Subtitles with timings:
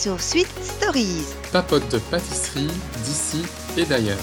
[0.00, 1.26] Sur Sweet Stories.
[1.52, 2.70] Papote de pâtisserie
[3.04, 3.42] d'ici
[3.76, 4.16] et d'ailleurs.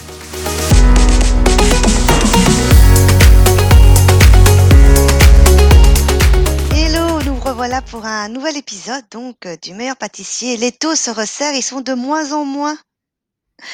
[6.75, 10.57] Hello, nous revoilà pour un nouvel épisode donc euh, du meilleur pâtissier.
[10.57, 12.75] Les taux se resserrent, ils sont de moins en moins.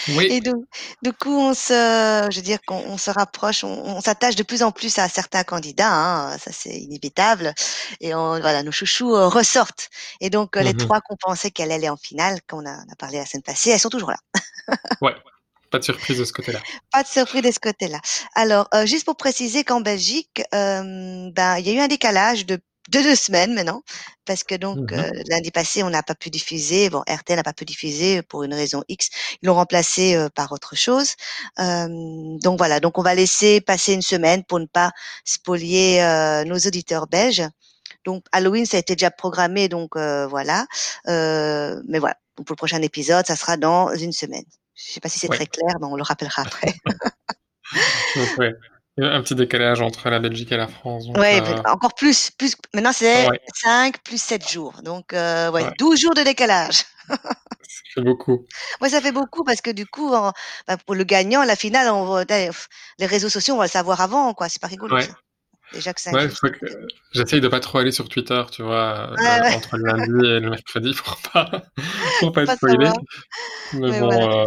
[0.09, 0.63] Oui, Et donc,
[1.01, 4.43] du coup, on se, je veux dire qu'on on se rapproche, on, on s'attache de
[4.43, 7.53] plus en plus à certains candidats, hein, ça c'est inévitable.
[7.99, 9.89] Et on, voilà, nos chouchous euh, ressortent.
[10.21, 12.91] Et donc, euh, les mhm, trois qu'on pensait qu'elle allait en finale, qu'on a, on
[12.91, 14.19] a parlé la semaine passée, elles sont toujours là.
[15.01, 15.15] ouais,
[15.73, 16.59] pas de surprise de ce côté-là.
[16.91, 17.99] Pas de surprise de ce côté-là.
[18.35, 22.45] Alors, euh, juste pour préciser qu'en Belgique, euh, ben, il y a eu un décalage
[22.45, 23.81] de, de deux semaines maintenant,
[24.25, 26.89] parce que donc Mhm, euh, lundi passé, on n'a pas pu diffuser.
[26.89, 29.09] Bon, RTL n'a pas pu diffuser pour une raison X.
[29.41, 31.15] Ils l'ont remplacé euh, par autre chose.
[31.59, 31.87] Euh,
[32.39, 32.79] donc voilà.
[32.79, 34.91] Donc on va laisser passer une semaine pour ne pas
[35.25, 37.43] spolier euh, nos auditeurs belges.
[38.05, 40.65] Donc Halloween, ça a été déjà programmé, donc euh, voilà.
[41.07, 42.15] Euh, mais voilà.
[42.37, 44.45] Donc, pour le prochain épisode, ça sera dans une semaine.
[44.75, 46.73] Je sais pas si c'est Ouais, très clair, mais on le rappellera après.
[48.37, 48.53] ouais,
[48.97, 51.07] il y a un petit décalage entre la Belgique et la France.
[51.07, 52.55] Donc, Ouais, euh, encore plus, plus.
[52.73, 54.81] Maintenant, c'est ouais, 5 plus 7 jours.
[54.83, 56.83] Donc, euh, ouais, ouais, 12 jours de décalage.
[57.95, 58.45] c'est beaucoup.
[58.81, 60.31] Moi, ça fait beaucoup parce que du coup, en-
[60.67, 62.23] bah, pour le gagnant, la finale, on
[62.99, 64.49] les réseaux sociaux, on va le savoir avant, quoi.
[64.49, 65.13] C'est pas rigolo, ça.
[65.71, 69.55] Déjà que 5 ouais, que j'essaye de pas trop aller sur Twitter, tu vois, ouais,
[69.55, 71.63] entre le lundi et le mercredi pour pas,
[72.19, 72.77] pour pas être spoilé.
[72.77, 72.93] savoir.
[73.73, 74.45] Mais Mais voilà, bon, euh,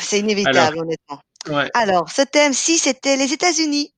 [0.00, 1.20] c'est alors, inévitable, honnêtement.
[1.48, 3.92] Ouais, Alors, ce thème-ci, c'était les États-Unis.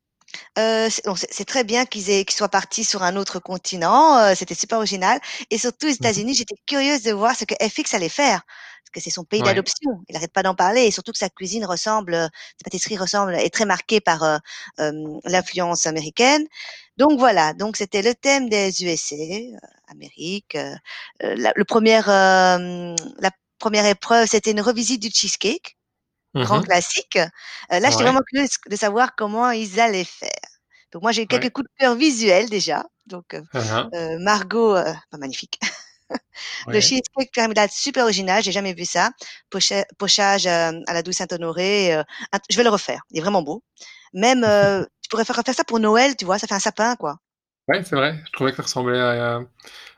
[0.59, 0.89] Euh,
[1.31, 5.59] c'est très bien qu'ils soient partis sur un autre continent, heu, c'était super original et
[5.59, 8.43] surtout aux mhm, États-Unis, j'étais curieuse de voir ce que FX allait faire.
[8.85, 11.19] Parce que c'est son pays ouais, d'adoption, il arrête pas d'en parler et surtout que
[11.19, 14.39] sa cuisine ressemble, sa pâtisserie ressemble est très marquée par, heu,
[14.79, 16.47] hem, l'influence américaine.
[16.97, 19.57] Donc voilà, donc c'était le thème des USA, heu,
[19.89, 20.75] Amérique, heu,
[21.25, 25.77] heu, la le 1 la première épreuve, c'était une revisite du cheesecake,
[26.41, 27.19] grand mhm, classique.
[27.71, 30.31] Là, j'étais ouais, vraiment curieuse de savoir comment ils allaient faire.
[30.93, 32.85] Donc moi, j'ai quelques ouais, coups de cœur visuels déjà.
[33.07, 35.59] Donc, uh-huh, heu, Margot, bah, magnifique.
[36.71, 36.81] Le ouais.
[36.81, 39.11] cheesecake pyramidal super original, j'ai jamais vu ça.
[39.51, 42.03] Pocha pochage, à la douce Saint-Honoré,
[42.51, 43.63] je vais le refaire, il est vraiment beau.
[44.15, 44.43] Même,
[45.03, 46.39] tu pourrais faire refaire ça pour Noël, tu vois?
[46.39, 47.19] Ça fait un sapin, quoi.
[47.69, 49.41] Ouais, c'est vrai, je trouvais que ça ressemblait à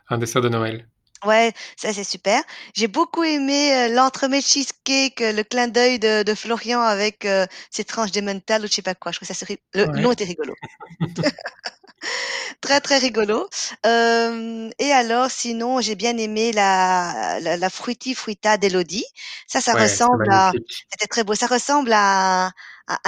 [0.09, 0.87] un dessert de Noël.
[1.25, 2.41] Ouais, ça c'est super.
[2.73, 7.45] J'ai beaucoup aimé, heu, l'entremet cheesecake, heu, le clin d'œil de de Florian avec, heu,
[7.69, 9.11] ses tranches d'emmental ou je sais pas quoi.
[9.11, 10.55] Je trouve ça c'est ri le nom était rigolo.
[12.61, 13.49] Très, très rigolo.
[13.85, 19.05] Et alors sinon, j'ai bien aimé la la la fruity fruita d'Élodie.
[19.47, 20.87] Ça, ça Ouais, c'est ressemble à magnifique.
[20.91, 21.35] c'était très beau.
[21.35, 22.51] Ça ressemble à
[22.87, 22.99] à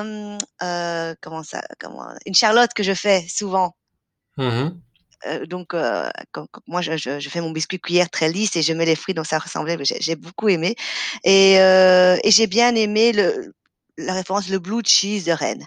[0.00, 3.74] un, heu, comment ça comment une charlotte que je fais souvent.
[4.36, 4.85] Mmh
[5.46, 8.62] donc heu, quand quand moi je je je fais mon biscuit cuillère très lisse et
[8.62, 10.74] je mets les fruits donc ça ressemblait j'ai j'ai beaucoup aimé
[11.24, 13.54] et et j'ai bien aimé le
[13.98, 15.64] la référence, le blue cheese de Rennes.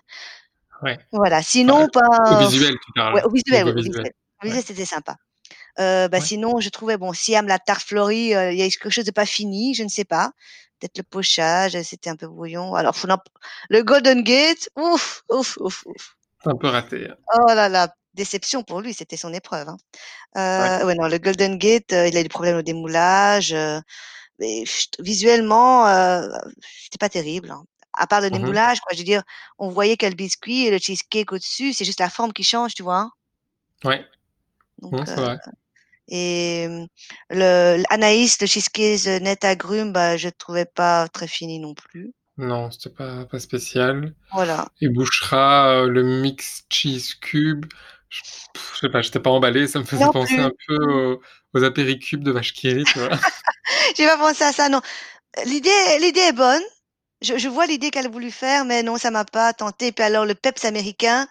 [0.84, 0.98] Ouais.
[1.12, 3.22] Voilà, Enfin, sinon au pas visuel, tu ouais, parles?
[3.26, 4.06] au visuel, oui, au visuel.
[4.06, 4.12] visuel.
[4.42, 4.52] Au Ouais.
[4.52, 5.16] visuel, c'était sympa.
[5.78, 6.22] Bah, Ouais.
[6.22, 9.26] sinon, je trouvais, bon, Siam, la tarte fleurie, il y a quelque chose de pas
[9.26, 10.32] fini, je ne sais pas.
[10.80, 12.76] Peut-être le pochage, c'était un peu brouillon.
[12.76, 12.96] Alors
[13.70, 16.16] le Golden Gate, ouf, ouf, ouf, ouf.
[16.44, 17.16] C'est un peu raté, hein.
[17.34, 19.78] Oh là là, déception pour lui, c'était son épreuve, hein.
[20.58, 20.74] Ouais.
[20.82, 23.82] Heu, ouais, non, le Golden Gate, heu, il a eu des problèmes au démoulage, heu,
[24.42, 26.30] et chut, visuellement, heu,
[26.84, 27.64] c'était pas terrible, hein.
[27.94, 28.56] À part le Mmh mh.
[28.56, 29.24] démoulage, quoi, je veux dire,
[29.60, 32.74] on voyait que le biscuit et le cheesecake au-dessus, c'est juste la forme qui change,
[32.76, 32.98] tu vois?
[33.00, 33.12] hein.
[33.84, 34.06] Ouais.
[34.82, 35.38] Donc Non, vrai.
[36.10, 36.88] Et mmh,
[37.32, 42.14] le l'Anaïs, le cheesecake, net agrumes, bah, je trouvais pas très fini non plus.
[42.38, 44.70] Non, c'était pas pas spécial Voilà.
[44.82, 47.66] et Bouchra, heu, le mix cheese cube,
[48.10, 48.22] je
[48.76, 50.44] je sais pas, j'étais pas emballé, ça me faisait Non penser plus.
[50.44, 51.22] un peu aux
[51.54, 53.10] aux apéricubes de vache qui tu vois?
[53.98, 54.82] J'ai pas pensé à ça, non.
[55.46, 55.72] L'idée
[56.02, 56.64] l'idée est bonne.
[57.22, 59.92] Je je vois l'idée qu'elle a voulu faire, mais non, ça m'a pas tenté.
[59.92, 61.28] Puis alors le peps américain,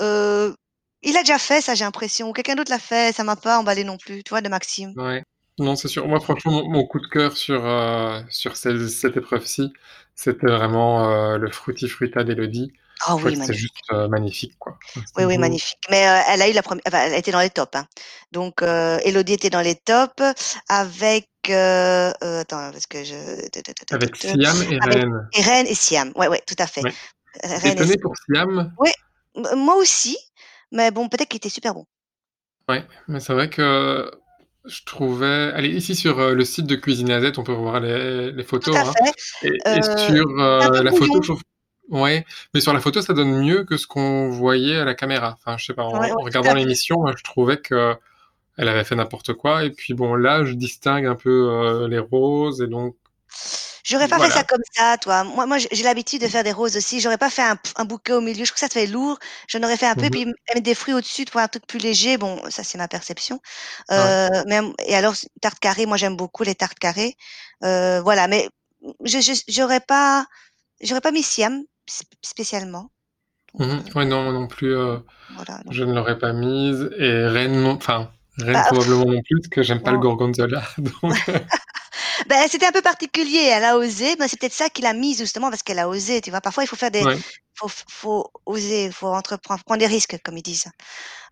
[0.00, 0.54] heu,
[1.02, 3.58] il a déjà fait ça, j'ai l'impression, ou quelqu'un d'autre l'a fait, ça m'a pas
[3.58, 4.94] emballé non plus, tu vois, de Maxime.
[4.96, 5.22] Ouais.
[5.58, 6.06] Non, c'est sûr.
[6.08, 9.72] Moi, franchement, mon mon coup de cœur sur, heu, sur cette épreuve-ci,
[10.14, 12.72] c'était vraiment, heu, le Fruity Fruita d'Élodie.
[13.06, 13.92] Ah oui, c'était juste, magnifique.
[13.92, 14.78] heu, magnifique, quoi.
[15.16, 15.40] Oui, oui, beau.
[15.40, 15.78] magnifique.
[15.90, 17.86] Mais, heu, elle a eu la premi enfin, elle était dans les tops, hein.
[18.32, 20.22] Donc, heu, Élodie était dans les tops
[20.68, 23.14] avec, attends, parce que je
[23.92, 25.28] Avec Siam et avec Rennes.
[25.34, 26.12] Irène et Siam.
[26.16, 26.82] Ouais, ouais, tout à fait.
[26.82, 26.92] Ouais.
[27.64, 28.00] Et Étonné Siam.
[28.02, 28.92] pour Siam, Ouais,
[29.36, 30.16] m moi aussi,
[30.72, 31.86] mais bon, peut-être qu'il était super bon.
[32.68, 34.10] ouais, mais c'est vrai que
[34.66, 38.44] je trouvais allez, ici sur, le site de Cuisine AZ, on peut revoir les les
[38.48, 39.14] Tout photos, à hein fait.
[39.42, 39.48] et
[39.78, 40.26] et sur,
[40.60, 41.42] c'est la photo, je trouve
[41.90, 45.36] ouais, mais sur la photo, ça donne mieux que ce qu'on voyait à la caméra.
[45.38, 47.98] Enfin, je sais pas, en Ouais, ouais, en tout regardant l'émission, je trouvais qu'elle
[48.56, 49.64] elle avait fait n'importe quoi.
[49.64, 52.96] Et puis bon, là, je distingue un peu les roses et donc
[53.90, 55.24] J'aurais pas fait ça comme ça, toi.
[55.24, 57.00] Moi, moi j'ai l'habitude de faire des roses aussi.
[57.00, 58.44] J'aurais pas fait un, un, bouquet au milieu.
[58.44, 59.18] Je trouve que ça fait lourd.
[59.48, 61.78] J'en aurais fait un peu, mmh puis mettre des fruits au-dessus pour un truc plus
[61.78, 62.16] léger.
[62.16, 63.40] Bon, ça, c'est ma perception.
[63.90, 67.16] Euh, même, et alors, tarte carrée, moi, j'aime beaucoup les tartes carrées.
[67.64, 68.48] Euh, voilà, mais
[69.04, 70.26] je j'aurais pas,
[70.80, 71.62] j'aurais pas mis Siam
[72.22, 72.90] spécialement.
[73.54, 74.76] Mmh euh, ouais, non, moi non plus.
[74.76, 74.98] Euh,
[75.34, 76.90] voilà, Je ne l'aurais pas mise.
[76.98, 80.62] Et Rennes, enfin, Rennes bah, probablement non plus, parce que j'aime pas le gorgonzola.
[80.78, 81.14] Donc...
[82.28, 83.50] Ben, c'était un peu particulier.
[83.52, 84.16] Elle a osé.
[84.16, 86.20] Ben, c'est peut-être ça qu'il a mis justement parce qu'elle a osé.
[86.20, 87.04] Tu vois, parfois il faut faire des,
[87.60, 90.66] faut, faut oser, faut entreprendre, prendre des risques, comme ils disent.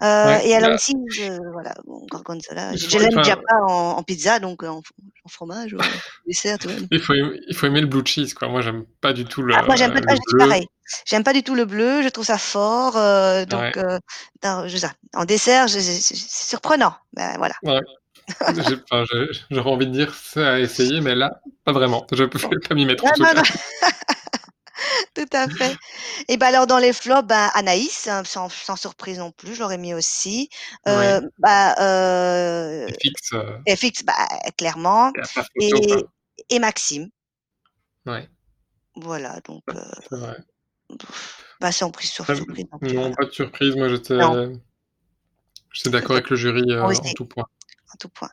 [0.02, 1.74] Euh, et alors aussi, je, voilà,
[2.10, 2.76] gorgonzola.
[2.76, 5.84] Je, je l'aime déjà pas en, en, pizza, donc en, en fromage ou en
[6.26, 6.58] dessert.
[6.62, 6.72] Vois.
[6.90, 8.48] Il faut, aimer, il faut aimer le blue cheese, quoi.
[8.48, 9.54] Moi, j'aime pas du tout le.
[9.54, 10.66] Ah, moi, j'aime pas, le pareil.
[11.06, 12.02] J'aime pas du tout le bleu.
[12.02, 12.96] Je trouve ça fort.
[12.96, 13.78] Euh, donc, ouais.
[13.78, 16.94] euh, je, en dessert, c'est surprenant.
[17.12, 17.54] Ben voilà.
[18.92, 19.26] Ouais.
[19.50, 22.06] J'aurais envie de dire ça à essayer, mais là, pas vraiment.
[22.12, 23.04] Je ne peux pas m'y mettre.
[23.04, 23.42] en tout, cas.
[25.14, 25.76] tout à fait.
[26.28, 29.60] Et ben alors dans les flops, ben, Anaïs, hein, sans, sans, surprise non plus, je
[29.60, 30.48] l'aurais mis aussi.
[30.86, 31.26] Euh, ouais.
[31.38, 33.58] bah, euh, FX, euh...
[33.68, 34.12] FX bah,
[34.56, 35.12] clairement.
[35.60, 35.70] Et,
[36.50, 37.08] et, Maxime.
[38.06, 38.28] Ouais.
[38.96, 39.62] Voilà, donc.
[39.70, 40.34] Euh,
[41.60, 42.66] bah, sans prise sur surprise.
[42.82, 43.74] Non, non pas de surprise.
[43.76, 44.18] Moi, j'étais.
[45.72, 47.46] J'étais d'accord avec le jury en tout point
[47.92, 48.30] en tout point.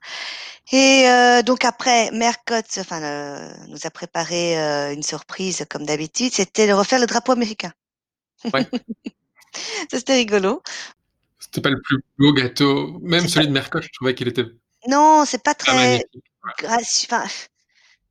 [0.71, 6.33] Et euh, donc après, Mercotte enfin, euh, nous a préparé euh, une surprise comme d'habitude,
[6.33, 7.71] c'était de refaire le drapeau américain.
[8.53, 8.67] Ouais.
[9.89, 10.61] Ça c'était rigolo.
[11.39, 14.45] C'était pas le plus beau gâteau, même celui de Mercotte, je trouvais qu'il était.
[14.87, 16.03] Non, c'est pas très.
[16.63, 17.23] Enfin,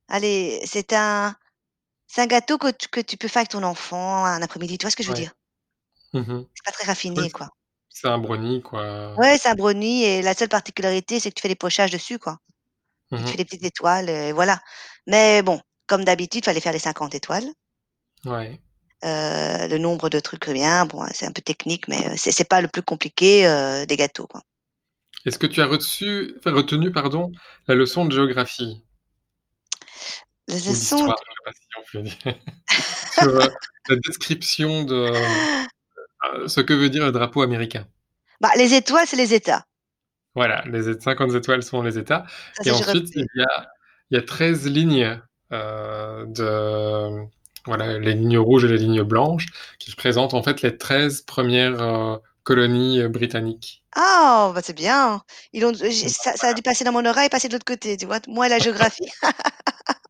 [0.08, 1.36] allez, c'est un,
[2.06, 4.78] c'est un gâteau que tu, que tu peux faire avec ton enfant un après-midi.
[4.78, 5.20] Tu vois ce que je veux ouais.
[5.20, 5.32] dire?
[6.14, 7.50] Mmh C'est pas très raffiné, ouais, quoi.
[7.94, 9.14] C'est un brownie, quoi.
[9.14, 12.18] Ouais, c'est un brownie et la seule particularité, c'est que tu fais des pochages dessus,
[12.18, 12.38] quoi.
[13.12, 14.60] Mmh tu fais des petites étoiles, et voilà.
[15.06, 17.46] Mais bon, comme d'habitude, il fallait faire les 50 étoiles.
[18.24, 18.60] Ouais.
[19.04, 22.60] Euh, le nombre de trucs bien, bon, c'est un peu technique, mais c'est c'est pas
[22.60, 24.42] le plus compliqué euh, des gâteaux, quoi.
[25.24, 27.30] Est-ce que tu as reçu, enfin, retenu, pardon,
[27.68, 28.82] la leçon de géographie?
[30.48, 31.14] La leçon.
[31.94, 32.02] euh,
[33.88, 35.12] la description de
[36.34, 37.86] euh, ce que veut dire le drapeau américain.
[38.40, 39.64] Bah, les étoiles, c'est les États.
[40.34, 42.24] Voilà, les 50 étoiles sont les États.
[42.54, 43.66] Ça, Et ensuite, il y a,
[44.10, 45.20] il y a 13 lignes
[45.52, 47.26] euh, de
[47.66, 49.46] voilà, les lignes rouges et les lignes blanches
[49.78, 53.84] qui représentent en fait les 13 premières euh, colonies britanniques.
[53.94, 55.22] Ah, bah, c'est bien.
[55.52, 57.96] Ils ont, ça, ça a dû passer dans mon oreille et passer de l'autre côté,
[57.96, 58.18] tu vois.
[58.28, 59.08] Moi, la géographie.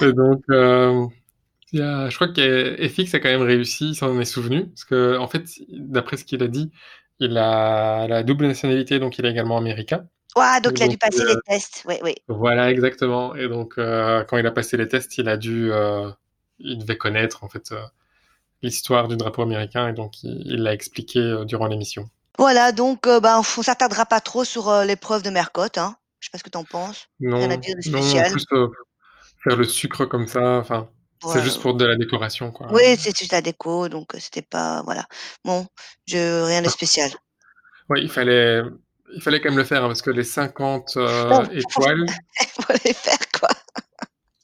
[0.00, 1.06] Et donc, euh,
[1.80, 5.16] a, je crois que FX a quand même réussi, il s'en est souvenu, parce que
[5.16, 6.70] en fait, d'après ce qu'il a dit,
[7.20, 10.06] il a la double nationalité, donc il est également américain.
[10.36, 11.82] Ouais, donc Et il a dû donc, passer les euh, tests.
[11.86, 12.14] Oui, oui.
[12.28, 13.34] voilà, exactement.
[13.34, 16.10] Et donc, euh, quand il a passé les tests, il a dû, euh,
[16.58, 17.72] il devait connaître en fait
[18.62, 22.08] l'histoire du drapeau américain, et donc il l'a expliqué durant l'émission.
[22.38, 25.96] Voilà, donc, ben, on s'attardera pas trop sur l'épreuve de Mercotte, hein.
[26.20, 27.08] Je sais pas ce que t'en penses.
[27.20, 28.30] Rien à Non, dire de non, en spécial.
[28.30, 28.46] plus,
[29.44, 30.88] faire le sucre comme ça, enfin,
[31.30, 32.68] c'est juste pour de la décoration, quoi.
[32.72, 35.06] Oui, c'est juste la déco, donc c'était pas, voilà.
[35.44, 35.66] Bon,
[36.06, 37.10] je, rien de spécial.
[37.88, 38.62] Ouais, il fallait,
[39.14, 42.06] il fallait quand même le faire, hein, parce que les 50 Non, euh, faut, étoiles,
[42.60, 43.48] faut les faire, quoi.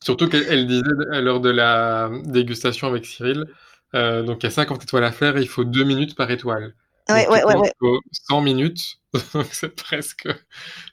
[0.03, 0.83] surtout qu'elle elle disait
[1.13, 3.47] à l'heure de la dégustation avec Cyril,
[3.95, 6.31] euh, donc il y a 50 étoiles à faire, et il faut 2 minutes par
[6.31, 6.75] étoile.
[7.09, 7.73] Ouais, Donc ouais, ouais, ouais.
[7.81, 8.99] faut 100 minutes,
[9.35, 10.29] donc c'est presque,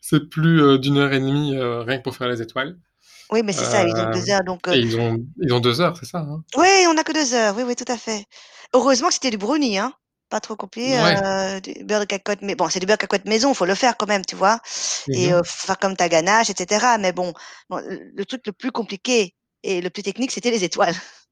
[0.01, 2.77] c'est plus d'une heure et demie rien que pour faire les étoiles.
[3.31, 4.67] Oui, mais c'est ça, ils ont Euh, deux heures, donc.
[4.67, 6.43] euh, et ils ont, ils ont deux heures, c'est ça, hein?
[6.57, 7.55] Oui, on n'a que deux heures.
[7.57, 8.25] Oui, oui, tout à fait.
[8.73, 9.93] Heureusement que c'était du brownie, hein.
[10.29, 11.15] Pas trop compliqué, Ouais.
[11.25, 12.41] euh, du beurre de cacahuète.
[12.41, 14.59] Mais bon, c'est du beurre de cacahuète maison, faut le faire quand même, tu vois.
[15.13, 16.97] Et euh, faut faire comme ta ganache, etc.
[16.99, 17.33] Mais bon,
[17.69, 20.95] bon, le truc le plus compliqué et le plus technique, c'était les étoiles.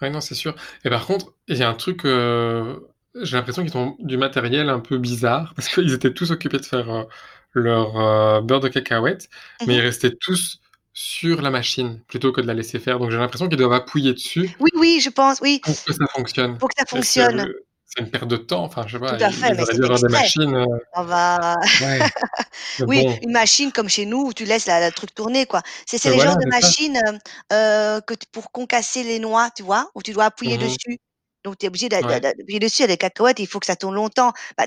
[0.00, 0.54] Ouais, non, c'est sûr.
[0.84, 2.78] Et par contre, il y a un truc, euh,
[3.20, 6.64] j'ai l'impression qu'ils ont du matériel un peu bizarre, parce qu'ils étaient tous occupés de
[6.64, 7.04] faire euh,
[7.52, 9.28] leur euh, beurre de cacahuète,
[9.66, 9.76] mais Mhm.
[9.76, 10.60] ils restaient tous
[11.02, 12.98] sur la machine plutôt que de la laisser faire.
[12.98, 16.04] Donc j'ai l'impression qu'ils doivent appuyer dessus Oui, oui, je pense, oui, pour que ça
[16.14, 16.58] fonctionne.
[16.58, 17.48] pour que ça fonctionne.
[17.86, 18.64] c'est une perte de temps.
[18.64, 20.54] Enfin, je sais Tout pas, à ils, fait, mais c'est des machines.
[20.54, 20.66] euh,
[20.96, 21.56] On va.
[21.80, 22.00] ouais,
[22.86, 23.18] Oui, bon.
[23.22, 25.62] une machine comme chez nous où tu laisses la, le truc tourner, quoi.
[25.86, 27.18] C'est les voilà, genres de machines euh,
[27.54, 30.64] euh, que pour concasser les noix, tu vois, où tu dois appuyer Mhm.
[30.64, 30.98] dessus.
[31.44, 32.20] Donc, tu es obligé d'a- d'a- Ouais.
[32.20, 32.82] d'appuyer dessus.
[32.82, 34.34] Avec les cacahuètes, il faut que ça tourne longtemps.
[34.58, 34.66] Bah,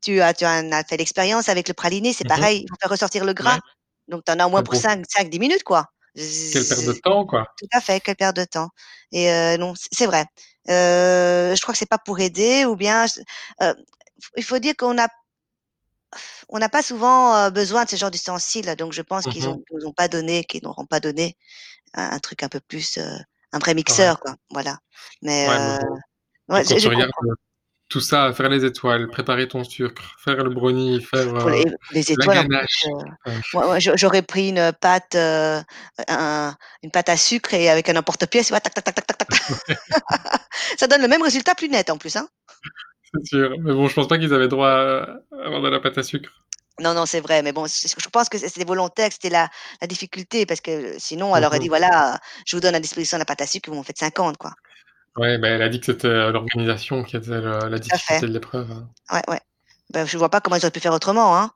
[0.00, 2.28] tu as, tu en as fait l'expérience avec le praliné, c'est Mhm.
[2.28, 2.60] pareil.
[2.62, 3.54] Il faut faire ressortir le gras.
[3.54, 3.60] Ouais.
[4.08, 5.86] Donc, tu en as au moins pour bon, 5, 5, 10 minutes, quoi.
[6.50, 7.46] quelle perte de temps, quoi.
[7.58, 8.70] Tout à fait, quelle perte de temps.
[9.12, 10.26] Et euh, non, c'est vrai.
[10.70, 13.06] Euh, je crois que c'est pas pour aider ou bien,
[13.62, 13.74] euh,
[14.36, 15.08] il faut dire qu'on a
[16.48, 19.48] on n'a pas souvent, besoin de ce genre d'ustensiles, donc je pense Mmh qu'ils mh.
[19.48, 21.36] ont nous ont pas donné qu'ils n'auront pas donné
[21.94, 22.98] un un truc un peu plus,
[23.52, 24.12] un vrai Ouais.
[24.14, 24.78] mixeur, quoi, voilà.
[25.22, 25.98] Mais Ouais, mais heu, bon,
[26.50, 27.24] ouais, quand je tu je regardes, comprends.
[27.24, 27.34] heu,
[27.92, 32.38] tout ça, faire les étoiles, préparer ton sucre, faire le brownie, faire, Pour les étoiles
[32.38, 32.46] en
[33.52, 38.48] moi j'aurais pris une pâte, un une pâte à sucre et avec un emporte-pièce?
[38.48, 39.42] Tac tac tac tac tac tac tac.
[40.78, 42.28] Ça donne le même résultat plus net en plus, hein.
[43.14, 45.06] C'est sûr, mais bon, je pense pas qu'ils avaient droit à
[45.44, 46.30] avoir de la pâte à sucre.
[46.80, 49.48] Non, non, c'est vrai, mais bon, je pense que c'était volontaire, que c'était la
[49.80, 51.68] la difficulté parce que sinon elle Mmh aurait dit.
[51.68, 54.52] «Voilà, je vous donne à disposition la pâte à sucre, vous m'en faites 50, quoi».
[55.16, 58.32] Ouais, bah, elle a dit que c'était, heu, l'organisation qui était le la difficulté de
[58.32, 58.88] l'épreuve, hein.
[59.12, 59.40] Ouais, ouais.
[59.90, 61.50] Bah, je vois pas comment ils auraient pu faire autrement, hein.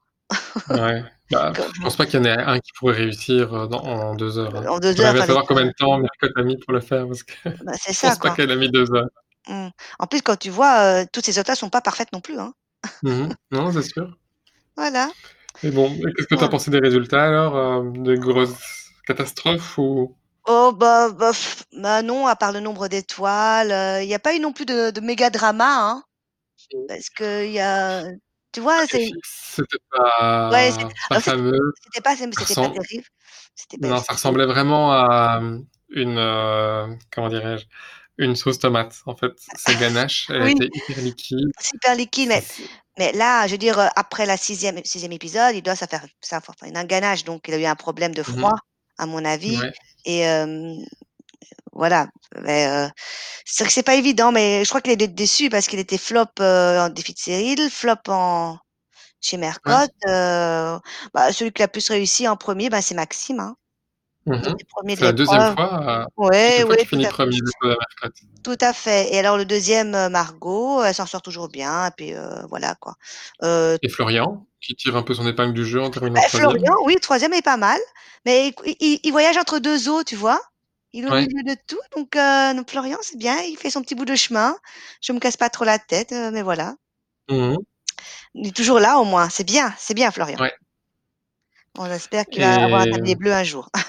[0.69, 3.79] Ouais, bah, Comme je pense pas qu'il y en ait un qui pourrait réussir, dans
[3.83, 4.67] en 2 heures, hein.
[4.69, 7.07] en 2 J'aimerais heures bien savoir combien de temps Mircotte a mis pour le faire
[7.07, 7.33] parce que
[7.65, 8.37] bah, c'est je ça, pense pas quoi.
[8.37, 9.09] qu'elle a mis 2 heures.
[9.49, 9.69] Mmh.
[10.01, 12.39] En plus, quand tu vois, heu, toutes ces autres là sont pas parfaites non plus,
[12.39, 12.53] hein.
[13.03, 13.35] Mmh mh.
[13.53, 14.17] Non, c'est sûr.
[14.77, 15.11] Voilà.
[15.63, 19.79] Et bon, et qu'est-ce que tu as pensé des résultats alors, heu, des grosses catastrophes
[19.79, 20.17] ou?
[20.49, 21.33] Oh bah bah
[21.73, 24.65] bah non, à part le nombre d'étoiles, heu, il y a pas eu non plus
[24.65, 26.05] de de méga drama, hein.
[26.89, 28.05] Parce qu'il y a
[28.53, 29.11] tu vois, c'est
[29.53, 29.79] c'était
[30.51, 31.73] ouais, c'est pas alors fameux.
[31.75, 33.07] c'était pas c'était pas terrible.
[33.55, 37.67] C'était non, ça ressemblait vraiment à, mmh, une, heu, comment dirais-je?
[38.19, 39.33] Une sauce tomate, en fait.
[39.55, 41.51] Ces ganaches, elle Oui, était hyper liquide.
[41.61, 45.55] super liquide, C'est mais c'est mais là, je veux dire, après la sixième sixième épisode,
[45.55, 48.23] il doit ça faire ça faire un ganache, donc il a eu un problème de
[48.27, 48.47] mmh mh.
[48.47, 48.57] froid,
[48.99, 49.73] à mon avis Ouais.
[50.07, 50.25] Et
[51.73, 52.09] voilà,
[52.39, 52.89] heu,
[53.47, 55.99] c'est vrai que c'est pas évident, mais je crois qu'il est déçu parce qu'il était
[55.99, 58.59] flop, en défi de série, flop en
[59.23, 59.39] chez.
[59.39, 63.57] Mercotte, bah, celui qui a plus réussi en 1er, bah, c'est Maxime, hein.
[64.27, 64.55] Mmh Il mh.
[64.55, 65.57] était 1er de C'est la 2e l'épreuve.
[65.57, 68.17] fois, heu, Ouais, 2e fois ouais, tout à 1er des épreuves à Mercotte.
[68.45, 71.91] tout à fait et alors le 2e, heu, Margot, elle s'en sort toujours bien et
[71.97, 72.95] puis, heu, voilà quoi.
[73.45, 76.57] Heu, Et Florian, qui tire un peu son épingle du jeu en terminant bah, 3e.
[76.59, 77.81] Florian, oui, 3e est pas mal,
[78.25, 80.41] mais il il il voyage entre 2 eaux, tu vois?
[80.93, 81.27] Il est au Ouais.
[81.27, 84.15] milieu de tout donc heu, donc Florian, c'est bien, il fait son petit bout de
[84.15, 84.57] chemin.
[85.03, 86.77] Je me casse pas trop la tête, mais voilà.
[87.29, 87.67] Mmh mh.
[88.35, 90.41] Il est toujours là au moins, c'est bien, c'est bien Florian.
[91.79, 93.69] On espère qu'il va avoir un tablier bleu un jour.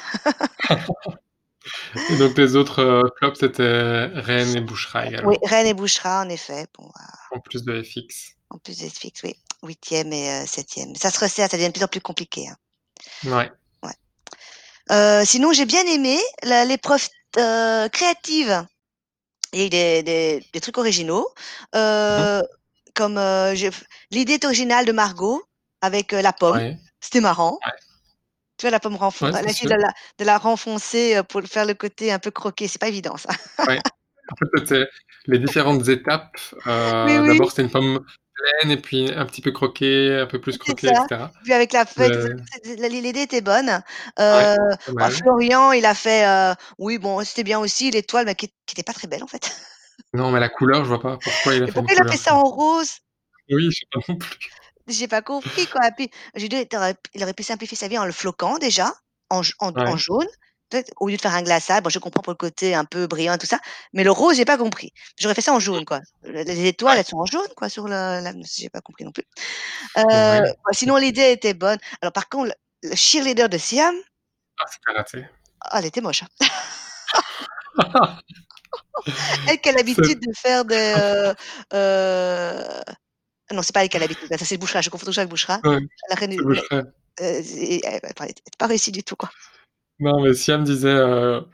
[2.09, 6.29] et donc tes autres, flops, c'était Rennes et Boucherat Oui, également, Rennes et Boucherat en
[6.29, 8.33] effet, bon, bah, en plus de FX.
[8.49, 10.95] en plus des Fix, oui, 8e et heu, 7e.
[10.95, 12.55] Ça se resserre, ça devient de plus en plus compliqué, hein.
[13.25, 13.51] Ouais.
[13.83, 13.93] Ouais.
[14.91, 17.07] Heu, sinon j'ai bien aimé l'épreuve,
[17.91, 18.65] créative.
[19.53, 21.27] Il y a eu des des des trucs originaux,
[21.73, 21.79] Mmh mh.
[21.79, 22.43] heu,
[22.95, 23.19] comme,
[24.11, 25.41] l'idée originale de Margot
[25.81, 26.57] avec, la pomme.
[26.57, 26.77] Ouais.
[26.99, 27.59] C'était marrant.
[27.65, 27.71] Ouais.
[28.57, 31.73] Tu vois la pomme renfon Ouais, de la de la renfoncer, heu, pour faire le
[31.75, 33.29] côté un peu croqué, c'est pas évident ça.
[33.67, 33.79] Ouais.
[34.29, 34.87] En fait,
[35.27, 40.19] les différentes étapes, oui, d'abord, c'était une pomme pleine et puis un petit peu croquée,
[40.19, 41.03] un peu plus croquée et ça.
[41.03, 41.31] cetera.
[41.43, 42.35] Puis avec la feuille,
[42.89, 43.67] l'idée était bonne.
[43.67, 43.83] ouais,
[44.17, 45.11] bah, mal.
[45.11, 48.93] Florian, il a fait, oui bon, c'était bien aussi l'étoile, mais qui qui était pas
[48.93, 49.55] très belle en fait.
[50.13, 52.11] Non, mais la couleur, je vois pas pourquoi il a Et fait pourquoi il a
[52.11, 52.91] fait ça en rose?
[53.49, 54.37] Oui, je sais pas non plus.
[54.87, 55.81] J'ai pas compris quoi.
[55.95, 58.93] Puis j'ai dit: «Tu aurais il aurait pu simplifier sa vie en le floquant déjà,
[59.29, 59.41] en
[59.85, 60.27] en jaune,
[60.99, 61.81] au lieu de faire un glaçage».
[61.83, 63.59] Bon, je comprends pour le côté un peu brillant et tout ça,
[63.93, 64.91] mais le rose, j'ai pas compris.
[65.19, 65.99] J'aurais fait ça en jaune quoi.
[66.23, 69.11] Le les étoiles, elles sont en jaune quoi sur le la j'ai pas compris non
[69.11, 69.23] plus.
[70.13, 70.41] Ouais.
[70.65, 71.79] bah, sinon l'idée était bonne.
[72.01, 72.47] Alors par contre,
[72.83, 73.95] le le cheerleader de Siam,
[74.59, 75.25] Ah, c'était raté.
[75.61, 76.27] ah elle était moche, hein.
[79.45, 81.33] Elle qui a l'habitude de faire des, heu
[81.73, 82.81] heu,
[83.53, 85.63] non c'est pas a l'habitude, ça c'est Boucherat, je confonds toujours avec Boucherat.
[85.63, 86.43] ouais, La reine du
[87.85, 87.99] a
[88.57, 89.31] pas réussi du tout quoi.
[89.99, 91.45] Non, mais Siam disait, heu,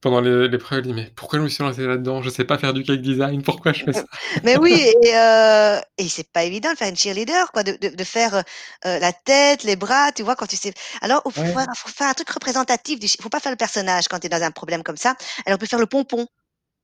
[0.00, 2.22] pendant l'é l'épreuve, elle dit: «Mais pourquoi je me suis lancée là-dedans?
[2.22, 4.06] Je sais pas faire du cake design, pourquoi je fais ça?»
[4.44, 7.88] Mais oui et heu et c'est pas évident de faire une cheerleader quoi, de de
[7.94, 8.42] de faire, heu,
[8.84, 10.36] la tête, les bras, tu vois?
[10.36, 13.40] Quand tu sais alors il faut Ouais, faut faire un truc représentatif ch faut pas
[13.40, 15.14] faire le personnage quand tu es dans un problème comme ça.
[15.46, 16.26] Alors on peut faire le pompon,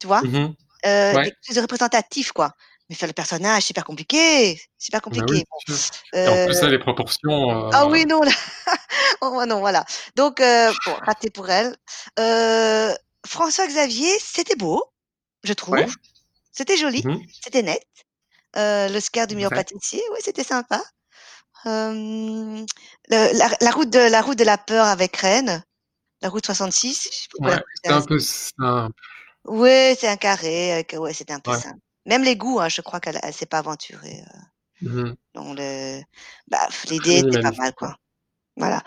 [0.00, 0.24] tu vois?
[0.32, 0.54] mh.
[0.86, 2.52] Heu, Ouais, quelque chose de représentatif quoi.
[2.88, 5.44] Mais faire le personnage, super compliqué, super bah, oui, compliqué.
[5.50, 5.90] Bon, c'est sûr
[6.24, 8.30] et en heu, plus, là, les proportions, ah oui non là,
[9.22, 9.84] oh non voilà.
[10.16, 11.76] Donc heu, bon raté pour elle.
[13.26, 14.82] François Xavier, c'était beau,
[15.44, 15.76] je trouve.
[15.76, 15.86] ouais,
[16.52, 17.82] C'était joli, mmh mh, c'était net.
[18.56, 20.82] Heu, l'Oscar du meilleur pâtissier, ouais, c'était sympa.
[21.64, 22.66] Le
[23.10, 25.62] la la route de la route de la peur avec Rennes,
[26.22, 29.00] la route 66, je sais plus pourquoi Ouais, c'était un peu simple.
[29.44, 31.80] ouais, c'est un carré ouais, c'était un peu simple.
[32.06, 34.40] Même l'égout, hein, je crois qu'elle elle s'est pas aventurée, heu,
[34.80, 36.02] Mmh dans le
[36.48, 37.96] bah, l'idée était pas mal, quoi.
[38.56, 38.82] Voilà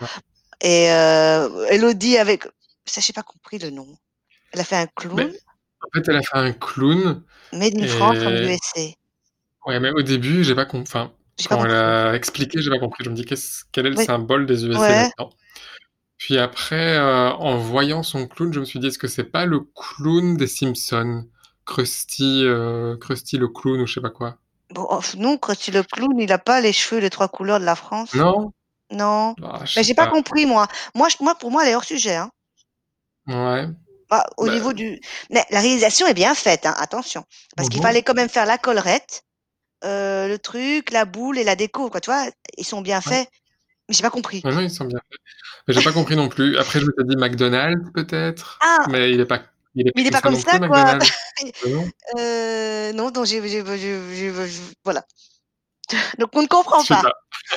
[0.62, 2.46] et heu, Élodie avec
[2.86, 3.96] ça, j'ai pas compris le nom.
[4.52, 5.26] Elle a fait un clown, Mais
[5.82, 7.22] en fait, elle a fait un clown
[7.52, 8.94] Made in France from et USA.
[9.66, 11.12] ouais, mais au début, j'ai pas com enfin,
[11.44, 13.04] Quand elle a expliqué, j'ai pas compris.
[13.04, 14.06] Je me dis: «Qu'est-ce quel est le Oui.
[14.06, 15.10] symbole des USA Ouais.
[15.18, 15.30] là-dedans?»
[16.18, 17.02] puis après, heu,
[17.38, 20.46] en voyant son clown, je me suis dit: «Est-ce que c'est pas le clown des
[20.48, 21.28] Simpsons?
[21.66, 24.38] Krusty, heu, Krusty le clown ou je sais pas quoi?»
[24.72, 27.64] Bon, oh non, Krusty le clown, il a pas les cheveux, les 3 couleurs de
[27.64, 28.24] la France.
[28.24, 28.52] Non?
[28.92, 30.08] Non, Bah, je mais j'ai pas pas.
[30.08, 30.68] compris moi.
[30.94, 32.30] Moi moi pour moi, elle est hors sujet, hein.
[33.26, 33.68] Ouais.
[34.10, 35.00] Bah, au Bah niveau du
[35.30, 37.24] mais la réalisation est bien faite, hein, attention.
[37.56, 39.22] Parce qu'il fallait quand même faire la collerette,
[39.84, 42.26] heu, le truc, la boule et la déco, quoi, tu vois?
[42.58, 43.20] Ils sont bien Ouais.
[43.20, 43.28] faits,
[43.88, 44.44] mais j'ai pas compris.
[44.44, 45.20] Non, non, ils sont bien faits.
[45.68, 46.56] Mais j'ai pas compris non plus.
[46.58, 48.86] Après, je m'étais dit: «McDonald's peut-être?» Ah!
[48.86, 49.42] mais il est pas
[49.74, 50.84] il est Mais pas il est comme pas ça comme ça, quoi.
[50.84, 51.12] McDonald's.
[52.14, 53.10] Bah non.
[53.10, 53.40] Donc j'ai
[54.84, 55.04] voilà.
[56.18, 57.02] Donc on ne comprend pas.
[57.02, 57.12] pas.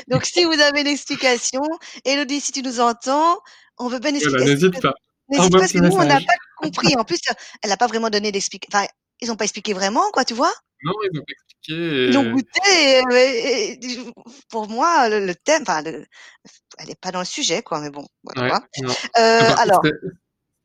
[0.07, 1.61] Donc si vous avez une explication,
[2.05, 3.39] Élodie, si tu nous entends,
[3.77, 4.93] on veut bien une explication n'hésite pas.
[5.29, 6.95] n'hésite pas parce que nous, on n'a pas compris.
[6.97, 7.19] En plus,
[7.61, 8.85] elle a pas vraiment donné d'explic enfin,
[9.21, 10.53] ils ont pas expliqué vraiment, quoi, tu vois?
[10.83, 13.97] Non, ils ont pas expliqué Ils l'ont et goûté et et du
[14.49, 16.05] pour moi, le le thème, enfin le
[16.79, 19.81] elle est pas dans le sujet, quoi, mais bon, voilà, Ouais, contre, alors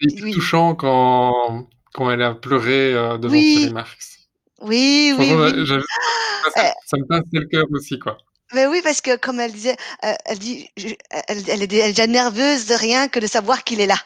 [0.00, 0.32] hyper oui.
[0.32, 3.70] touchant quand quand elle a pleuré, heu, devant Thierry.
[3.70, 4.18] Marx.
[4.62, 5.42] Oui, oui,
[6.42, 8.18] ça ça ça me pinçait le cœur aussi, quoi.
[8.54, 10.88] Mais oui, parce que comme elle disait, heu, elle dit je
[11.28, 13.96] elle elle est est déjà nerveuse de rien que de savoir qu'il est là.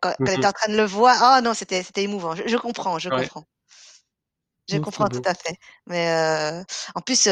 [0.00, 0.44] Quand Mmh quand elle mh.
[0.44, 2.34] était en train de le voir, oh non, c'était c'était émouvant.
[2.34, 3.28] Je je comprends, je Ouais.
[3.28, 3.44] comprends.
[4.68, 5.26] Je Mmh, comprends tout beau.
[5.26, 5.56] à fait.
[5.86, 6.08] Mais
[6.94, 7.22] en plus,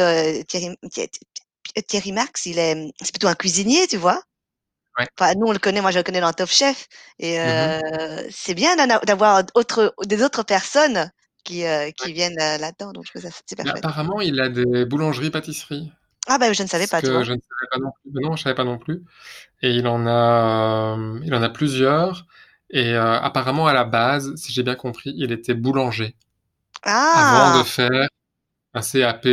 [0.47, 4.23] Thierry Thier Thier Thierry Marx, il est, mmh, c'est plutôt un cuisinier, tu vois?
[4.99, 5.07] Ouais.
[5.19, 6.87] Enfin, nous, on le connaît, moi, je le connais dans Top Chef
[7.19, 7.83] et Mmh
[8.31, 11.11] c'est bien d'avoir autre des autres personnes
[11.43, 11.93] qui, Ouais.
[11.97, 13.85] qui viennent, là-dedans, donc je trouve ça super chouette.
[13.85, 15.91] apparemment, il a des boulangeries-pâtisseries.
[16.27, 17.23] Ah bah, je ne savais pas, tu que vois?
[17.23, 18.11] je ne savais pas non plus.
[18.21, 19.03] Non, je savais pas non plus
[19.61, 22.25] et il en a, il en a plusieurs
[22.71, 26.15] et apparemment, à la base, si j'ai bien compris, il était boulanger
[27.13, 27.63] avant de Ah!
[27.63, 28.07] faire
[28.73, 29.27] un CAP,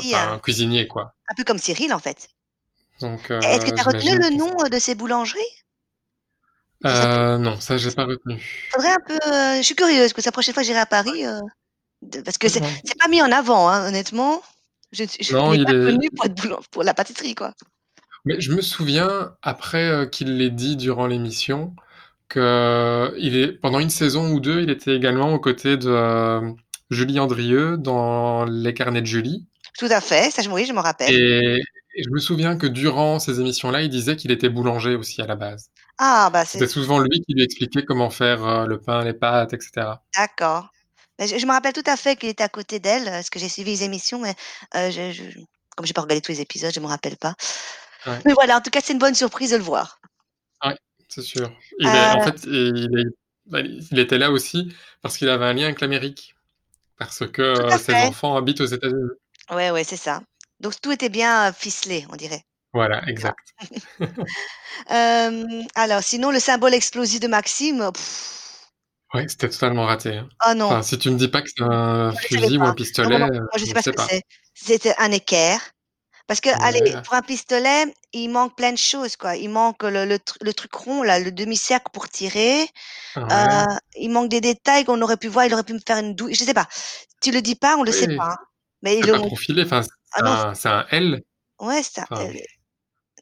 [0.00, 1.14] enfin cuisinier, quoi.
[1.28, 2.28] Un peu comme Cyril, en fait.
[3.00, 5.40] Donc Et est-ce que tu as retenu le que nom, heu, de ces boulangeries?
[6.84, 8.42] Heu, non, ça, j'ai pas retenu.
[8.72, 9.18] faudrait un peu,
[9.58, 10.86] je suis curieuse que la prochaine fois que j'irai à.
[10.86, 11.24] Paris,
[12.02, 14.42] de parce que c'est c'est pas mis en avant, hein, honnêtement.
[14.92, 16.10] Je ne suis je il Non, il pas est connu
[16.70, 17.54] pour la pâtisserie, quoi.
[18.24, 21.74] mais je me souviens, après, qu'il l'ait dit durant l'émission,
[22.30, 26.54] qu'il est pendant une saison ou 2, il était également aux côtés de,
[26.90, 29.46] Julie Andrieux dans Les carnets de Julie
[29.78, 31.14] Tout à fait, ça je oui, je m'en rappelle.
[31.14, 31.62] et
[31.94, 35.26] et je me souviens que durant ces émissions-là, il disait qu'il était boulanger aussi à
[35.26, 35.70] la base.
[35.98, 39.14] Ah bah, C'était c'est souvent lui qui lui expliquait comment faire, heu, le pain, les
[39.14, 40.04] pâtes et cetera.
[40.16, 40.68] d'accord.
[41.18, 43.30] Mais je je me rappelle tout à fait qu'il était à côté d'elle, heu, parce
[43.30, 44.34] que j'ai suivi les émissions, mais
[44.76, 45.22] heu, je je
[45.76, 47.34] comme j'ai pas regardé tous les épisodes, je me rappelle pas.
[48.06, 48.20] Ouais.
[48.26, 50.00] Mais voilà, en tout cas, c'est une bonne surprise de le voir.
[50.64, 50.76] Ouais,
[51.08, 51.50] c'est sûr.
[51.78, 53.06] Il est en fait, il est
[53.46, 54.72] bah, il était là aussi
[55.02, 56.34] parce qu'il avait un lien avec l'Amérique.
[56.98, 58.02] Parce que, ses fait.
[58.02, 59.10] enfants habitent aux États-Unis.
[59.50, 60.22] Ouais, ouais, c'est ça.
[60.60, 62.42] Donc tout était bien, ficelé, on dirait,
[62.72, 63.38] Voilà, exact.
[65.74, 67.90] Alors sinon le symbole explosif de Maxime,
[69.12, 70.28] Ouais, c'était totalement raté, hein.
[70.48, 72.68] oh non, Enfin, si tu me dis pas que c'est un je fusil ou un
[72.68, 74.22] Non, pistolet, non, moi je je sais ne pas ce que c'est.
[74.54, 75.60] C'était un équerre.
[76.28, 79.34] Parce que allez, pour un pistolet, il manque plein de choses, quoi.
[79.34, 82.68] Il manque le le tru le truc rond là, le demi-cercle pour tirer,
[83.16, 83.64] ouais.
[83.96, 86.34] il manque des détails qu'on aurait pu voir, il aurait pu me faire une douille,
[86.34, 86.68] je sais pas.
[87.20, 88.36] Tu le dis pas, on le sait Oui, pas, hein,
[88.82, 91.22] mais c'est pas profilé, enfin, ah c'est un c'est un L,
[91.60, 92.32] ouais, ça, enfin, heu,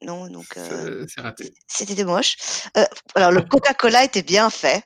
[0.02, 1.52] non donc c'est c'est raté.
[1.68, 2.36] c'était moche.
[2.76, 4.84] Heu, alors le Coca-Cola était bien fait.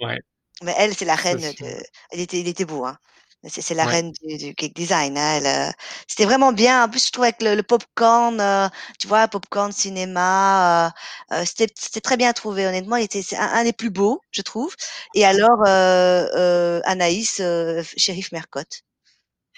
[0.00, 0.18] Ouais,
[0.62, 2.98] Mais elle, c'est la c'est reine de il était il était beau, hein.
[3.46, 5.72] C'est c'est la Ouais, reine du du cake design, hein, elle, heu,
[6.08, 6.84] c'était vraiment bien.
[6.84, 8.68] En plus, je trouve avec le le popcorn, heu,
[8.98, 10.92] tu vois, popcorn cinéma,
[11.32, 13.90] heu heu, c'était c'était très bien trouvé honnêtement, il était c'est un un des plus
[13.90, 14.74] beaux, je trouve
[15.14, 17.42] et alors, heu heu, Anaïs,
[17.98, 18.80] Shérif Mercotte,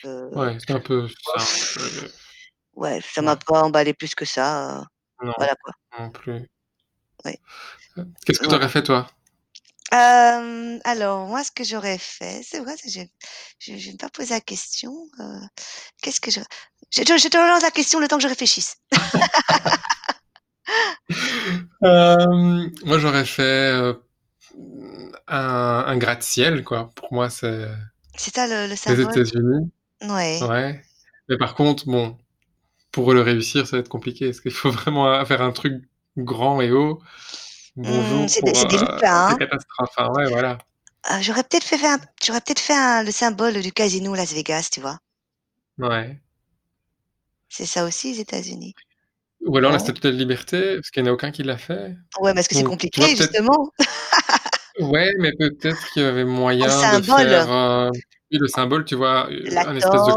[0.05, 1.09] ouais, c'était un peu heu,
[2.75, 4.85] ouais, ça m'a pas emballé plus que ça, heu,
[5.25, 6.47] non, voilà quoi, non plus.
[7.25, 7.39] ouais,
[7.99, 9.09] Heu, qu'est-ce que tu aurais fait toi?
[10.85, 13.01] Alors moi, ce que j'aurais fait, c'est vrai, ça je
[13.59, 14.93] je vais pas poser la question,
[16.03, 16.41] qu'est-ce que je
[16.93, 18.77] je te je te relance la question le temps que je réfléchisse.
[21.81, 23.95] Moi, j'aurais fait,
[25.29, 26.91] un un gratte-ciel, quoi.
[26.95, 27.69] Pour moi, c'est
[28.17, 29.03] C'est ça le le les?
[29.03, 29.71] États-Unis,
[30.03, 30.39] Ouais.
[30.43, 30.83] ouais.
[31.29, 32.17] Mais par contre, bon,
[32.93, 34.27] pour le réussir, ça va être compliqué.
[34.27, 35.83] Parce qu'il faut vraiment, faire un truc
[36.17, 37.01] grand et haut.
[37.77, 39.37] Mmh, Bonjour pour, c'est délicat, des hein?
[39.39, 39.91] catastrophes.
[39.97, 40.59] Enfin, ouais, voilà.
[41.11, 44.71] Heu, j'aurais peut-être fait un j'aurais peut-être fait un le symbole du casino Las Vegas,
[44.73, 44.99] tu vois?
[45.79, 46.19] Ouais.
[47.49, 48.75] C'est ça aussi les États-Unis?
[49.45, 49.79] Ou alors la.
[49.79, 51.95] Statue de la Liberté, parce qu'il y en a aucun qui l'a fait.
[52.21, 53.71] Ouais, parce que c'est vois, compliqué justement.
[54.81, 57.91] ouais, mais peut-être qu'il y avait moyen de symbole, faire, heu,
[58.37, 60.13] oui, le symbole, tu vois, la un espèce de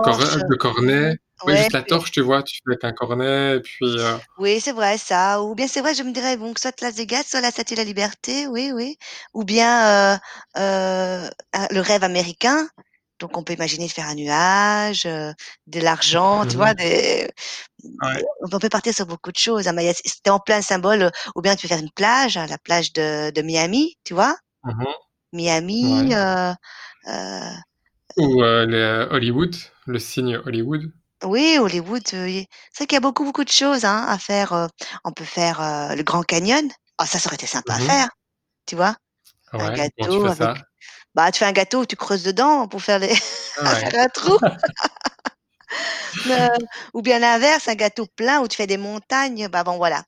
[0.56, 2.44] cornet Ouais, Ouais, juste la puis torche, tu vois?
[2.44, 5.82] Tu fais avec un cornet et puis, heu oui, c'est vrai ça, ou bien c'est
[5.82, 8.72] vrai, je me dirais, bon, soit Las Vegas, soit la Statue de la Liberté, oui,
[8.74, 8.98] oui,
[9.34, 10.20] ou bien, heu,
[11.54, 12.68] ah, le rêve américain.
[13.20, 16.74] Donc on peut imaginer de faire un nuage, de l'argent, tu mmh vois?
[16.74, 16.76] mh.
[16.76, 17.30] Des
[18.02, 18.24] Ouais.
[18.54, 21.64] on peut partir sur beaucoup de choses, hein, c'était en plein symbole, ou bien tu
[21.68, 24.36] peux faire une plage, hein, la plage de de Miami, tu vois?
[24.64, 24.94] Mmh
[25.34, 26.20] Miami, Ouais.
[28.20, 29.56] Ou, heu, le Hollywood,
[29.88, 30.92] le signe Hollywood?
[31.26, 34.18] oui, Hollywood, heu, y c'est vrai qu'il y a beaucoup, beaucoup de choses, hein, à
[34.18, 34.70] faire,
[35.04, 35.60] on peut faire,
[35.96, 36.70] le Grand Canyon.
[36.98, 38.10] Ah ça, ça aurait été sympa à Mmh faire,
[38.68, 38.96] tu vois?
[39.60, 40.66] Un Ouais, comment tu gâteau fais avec ça?
[41.16, 43.10] bah, tu fais un gâteau tu creuses dedans pour faire les
[43.58, 43.94] Ouais.
[43.94, 44.38] faire un trou,
[46.94, 50.04] ou bien l'inverse, un gâteau plein où tu fais des montagnes, bah, bon, voilà.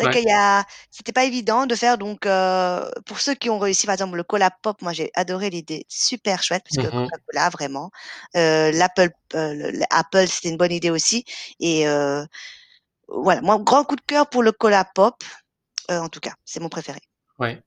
[0.00, 0.18] C'est Ouais.
[0.20, 3.86] qu'il y a c'était pas évident de faire donc heu, pour ceux qui ont réussi,
[3.86, 7.48] par exemple, le Cola Pop, moi j'ai adoré l'idée, super chouette parce que Mmh Coca-Cola
[7.50, 7.90] vraiment,
[8.36, 11.24] heu, l'Apple, l'Apple, c'était une bonne idée aussi
[11.60, 12.26] et heu,
[13.08, 15.24] voilà, moi grand coup de cœur pour le Cola Pop,
[15.90, 17.00] en tout cas, c'est mon préféré.
[17.38, 17.62] Ouais.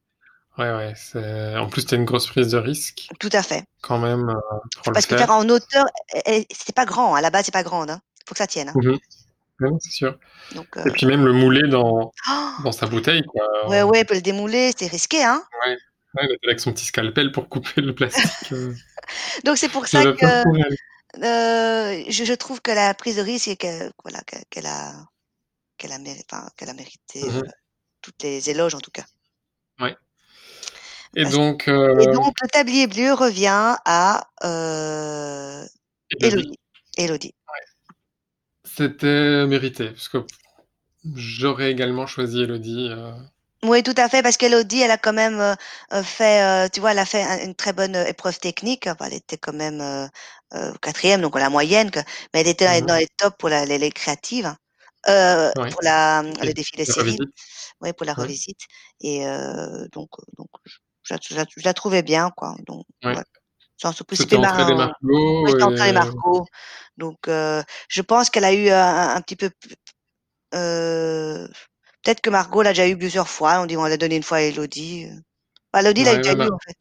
[0.57, 3.63] Ouais, ouais, c'est en plus, tu as une grosse prise de risque Tout à fait.
[3.81, 4.35] quand même, le
[4.93, 5.85] Parce que faire en hauteur
[6.51, 8.01] c'était pas grand, hein, la base est pas grande, hein.
[8.27, 8.75] Faut que ça tienne, hein.
[8.75, 8.97] Mmh
[9.61, 10.17] non, c'est sûr
[10.55, 12.11] Donc et heu, puis même le mouler dans
[12.63, 15.43] dans sa bouteille, quoi, ouais, ouais, peut le démouler, c'est risqué, hein.
[15.65, 15.77] ouais.
[16.45, 18.75] Avec son petit scalpel pour couper le plastique, heu,
[19.45, 20.43] Donc c'est pour ça que.
[21.17, 24.93] Heu, je je trouve que la prise de risque et que voilà, que qu'elle a
[25.77, 27.51] qu'elle a méri enfin, qu'elle a mérité, heu, Mmh
[28.01, 29.05] toutes les éloges en tout cas.
[29.79, 29.95] Ouais
[31.15, 34.23] et Parce donc et donc le tablier bleu revient à,
[36.19, 36.57] Élodie,
[36.97, 37.33] Élodie.
[38.75, 40.19] C'était mérité parce que
[41.15, 43.13] j'aurais également choisi Élodie, heu,
[43.63, 45.55] Oui, tout à fait, parce qu'Élodie, elle a quand même, heu
[45.93, 48.87] heu, fait, tu vois, elle a fait un une très bonne, épreuve technique.
[48.87, 50.09] Enfin, elle était quand même,
[50.81, 51.99] 4 donc la moyenne que
[52.33, 54.51] mais elle était dans les dans les tops pour la les les créatives,
[55.69, 57.21] pour la, et le défilé de Céline.
[57.21, 57.31] revisite,
[57.81, 58.61] Ouais, pour la revisite.
[59.01, 59.25] Et
[59.93, 63.21] donc donc je je la je la je la trouvais bien, quoi, donc ouais.
[63.81, 64.91] Surtout C'était c'était entre elle et ma
[65.41, 66.45] ouais, et Margot,
[66.97, 69.49] donc heu, je pense qu'elle a eu un petit peu
[70.55, 71.49] heu,
[72.03, 73.61] peut-être que Margot l'a déjà eu plusieurs fois.
[73.61, 75.21] On dit on l'a donné une fois à Élodie, heu.
[75.73, 76.77] Bah, Élodie l'a eu ouais, déjà mais eu, Mar en fait,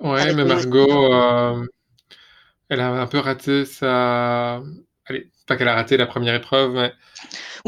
[0.00, 0.44] ouais, avec mais.
[0.44, 1.66] Margot, hem,
[2.70, 4.62] elle a un peu raté sa
[5.06, 6.92] allez, pas qu'elle a raté la première épreuve, mais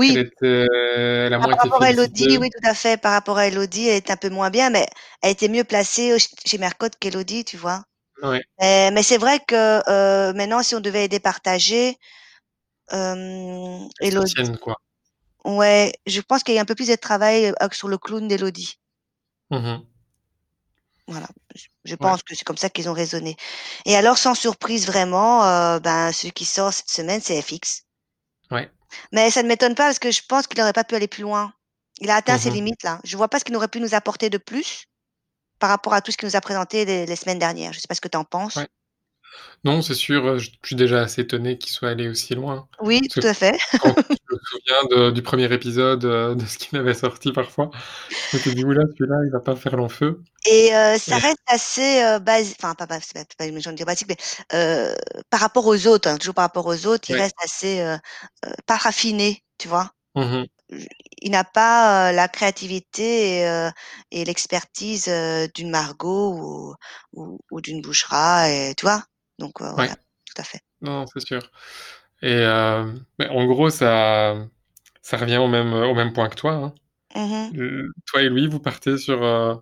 [0.06, 1.90] elle Oui, était elle a par moins été rapport à.
[1.90, 4.70] Élodie, oui, tout à fait, par rapport à Élodie, elle est un peu moins bien,
[4.70, 4.86] mais
[5.22, 6.16] elle était mieux placée,
[6.46, 7.84] chez Mercotte qu'Élodie, tu vois?
[8.22, 11.96] Ouais, Mais mais c'est vrai que, heu, maintenant si on devait départager,
[14.00, 14.74] Élodie tiennent, quoi.
[15.44, 18.28] ouais, je pense qu'il y a un peu plus de travail, heu, sur le clown
[18.28, 18.78] d'Élodie.
[19.50, 19.86] Mmh
[21.08, 21.28] Voilà,
[21.84, 23.36] je Ouais, pense que c'est comme ça qu'ils ont raisonné
[23.86, 27.84] et alors sans surprise vraiment, heu, ben, celui qui sort cette semaine, c'est FX.
[28.50, 28.70] ouais.
[29.12, 31.22] Mais ça ne m'étonne pas parce que je pense qu'il n'aurait pas pu aller plus
[31.24, 31.52] loin.
[32.00, 33.00] Il a atteint ses Mmh limites là.
[33.04, 34.86] Je vois pas ce qu'il aurait pu nous apporter de plus
[35.58, 37.72] par rapport à tout ce qu'il nous a présenté les les semaines dernières?
[37.72, 38.56] Je sais pas ce que tu en penses?
[38.56, 38.68] Ouais.
[39.64, 42.68] Non, c'est sûr, heu, je suis déjà assez étonné qu'il soit allé aussi loin.
[42.80, 43.94] Oui, Parce tout à fait quand
[44.30, 47.70] je me souviens de du premier épisode, heu, de ce qu'il avait sorti parfois,
[48.32, 51.18] je m'étais dit: «Ouh là, celui-là, il va pas faire long feu» et heu, ça
[51.18, 52.98] reste assez, heu, basi enfin pas pas
[53.38, 54.16] pas de dire basique, mais
[55.30, 57.96] par rapport aux autres, hein, toujours par rapport aux autres, il reste assez,
[58.66, 59.92] pas raffiné, tu vois?
[60.14, 60.48] Mmh
[61.20, 63.40] il n'a pas, la créativité
[64.10, 65.10] et l'expertise,
[65.54, 66.74] d'une Margot ou
[67.12, 69.02] ou ou d'une Boucherat et tu vois?
[69.38, 69.74] Donc Ouais.
[69.74, 69.94] voilà,
[70.26, 70.60] tout à fait.
[70.82, 71.40] Non, c'est sûr
[72.22, 74.36] et en gros, ça
[75.02, 76.74] ça revient au même, au même point que toi, hein.
[77.14, 79.56] Mmh toi et lui, vous partez sur, heu,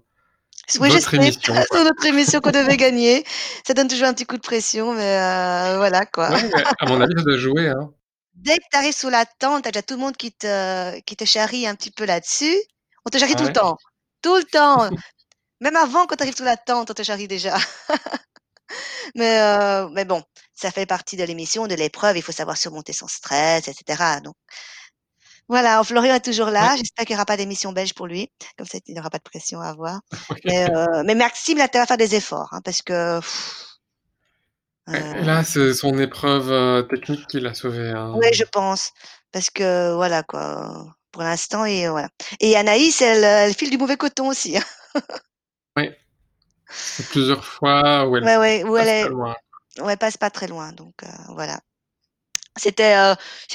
[0.80, 3.24] Oui, sais, émission, sur notre émission qu'on devait gagner.
[3.66, 6.30] Ça donne toujours un petit coup de pression, mais voilà quoi.
[6.32, 7.92] Ouais, mais à mon avis, ça doit jouer, hein.
[8.36, 11.00] Dès que tu arrives sous la tente, tu as déjà tout le monde qui te
[11.00, 12.54] qui te charrie un petit peu là-dessus.
[13.06, 13.76] On te charrie tout le temps,
[14.22, 14.90] tout le temps,
[15.60, 17.56] même avant quand tu arrives sous la tente, on te charrie déjà.
[19.16, 20.22] Mais heu, mais bon,
[20.54, 24.20] ça fait partie de l'émission, de l'épreuve, il faut savoir surmonter son stress et cetera,
[24.20, 24.34] donc
[25.48, 26.70] voilà, Florian est toujours Ouais.
[26.70, 29.18] là, j'espère qu'il y aura pas d'émission belge pour lui, comme ça il n'aura pas
[29.18, 30.00] de pression à avoir.
[30.44, 33.20] Mais heu, mais Maxime, là, tu vas faire des efforts, hein, parce que
[34.86, 38.30] là, c'est son épreuve, heu, technique qui l'a sauvé, ouais, hein.
[38.32, 38.92] je pense,
[39.32, 42.08] parce que voilà quoi, pour l'instant et voilà
[42.40, 44.62] et Anaïs, elle, heu, elle file du mauvais coton aussi, hein.
[45.76, 45.96] Ouais,
[46.68, 49.34] c'est plusieurs fois où elle Ouais, ouais, où elle passe pas est loin.
[49.80, 50.94] ouais, elle passe pas très loin, donc
[51.30, 51.60] voilà.
[52.56, 52.94] C'était,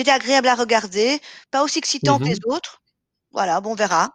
[0.09, 1.19] agréable à regarder,
[1.51, 2.53] pas aussi excitant Mmh que les mh.
[2.53, 2.81] autres,
[3.31, 4.11] voilà, bon, on verra.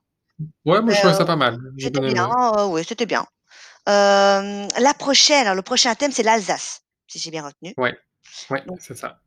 [0.65, 1.59] Ouais, moi, je trouvais ça pas mal.
[1.77, 2.35] J'ai c'était bien bien, aimé.
[2.59, 3.27] heu, oui, c'était bien.
[3.87, 6.83] La prochaine, alors le prochain thème, c'est l'Alsace,
[7.17, 7.75] si j'ai bien retenu.
[7.77, 7.97] Ouais,
[8.51, 9.21] ouais, c'est ça.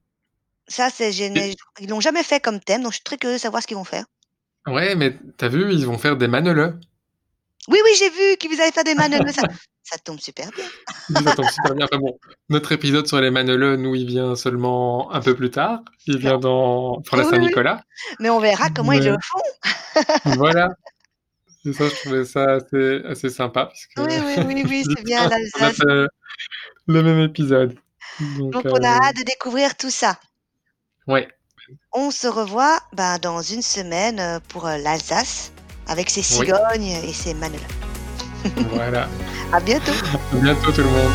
[0.68, 3.64] Ça, c'est ils l'ont jamais fait comme thème, donc je suis très curieuse de savoir
[3.64, 4.06] ce qu'ils vont faire.
[4.68, 6.80] Ouais, mais tu as vu, ils vont faire des Maneleux.
[7.68, 9.42] Oui, oui, j'ai vu qu'ils allaient faire des Maneleux, ça
[9.84, 10.66] ça tombe super bien.
[11.24, 11.88] Ça tombe super bien.
[11.92, 15.80] Enfin bon, notre épisode sur les Maneleux, nous, il vient seulement un peu plus tard.
[16.06, 17.38] Il vient dans pour la Oui, oui.
[17.38, 17.84] Saint-Nicolas.
[18.20, 19.96] Mais on verra comment ils le font.
[20.38, 20.70] voilà.
[21.66, 25.82] Et ça, je trouvais ça assez assez sympa Oui, oui, oui, oui, c'est bien l'Alsace.
[26.90, 27.76] Le même épisode.
[28.20, 30.20] Donc, on a hâte de découvrir tout ça.
[31.08, 31.28] ouais.
[31.94, 35.52] On se revoit, ben, dans une semaine, heu, pour, heu, l'Alsace
[35.88, 36.48] avec ses Oui.
[36.48, 37.60] cigognes et ses Maneleux.
[38.72, 39.08] Voilà.
[39.54, 39.92] À bientôt.
[40.34, 41.12] À bientôt tout le monde.